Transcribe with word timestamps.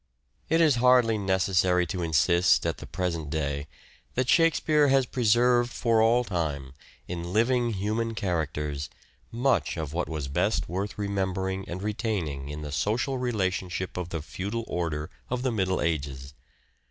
It 0.49 0.61
is 0.61 0.77
hardly 0.81 1.19
necessary 1.19 1.85
to 1.85 2.01
insist 2.01 2.65
at 2.65 2.77
the 2.79 2.87
present 2.87 3.29
day 3.29 3.67
that 4.15 4.27
Shakespeare 4.27 4.87
has 4.87 5.05
preserved 5.05 5.69
for 5.71 6.01
all 6.01 6.23
time, 6.23 6.73
in 7.07 7.31
living 7.33 7.73
human 7.73 8.15
characters, 8.15 8.89
much 9.31 9.77
of 9.77 9.93
what 9.93 10.09
was 10.09 10.27
best 10.27 10.67
worth 10.67 10.97
remembering 10.97 11.69
and 11.69 11.83
retaining 11.83 12.49
in 12.49 12.63
the 12.63 12.71
social 12.71 13.19
relationship 13.19 13.95
of 13.95 14.09
the 14.09 14.23
Feudal 14.23 14.63
order 14.67 15.11
of 15.29 15.43
the 15.43 15.51
Middle 15.51 15.83
Ages. 15.83 16.33